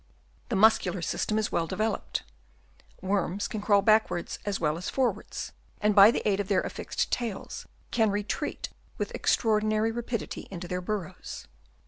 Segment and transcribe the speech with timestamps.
[0.49, 2.23] The muscular system is well developed.
[3.01, 7.11] Worms can crawl backwards as well as forwards, and by the aid of their affixed
[7.11, 11.45] tails can retreat with extraordinary rapidity into their burrows.